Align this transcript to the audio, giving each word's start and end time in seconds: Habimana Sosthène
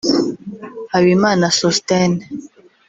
Habimana 0.93 1.45
Sosthène 1.59 2.19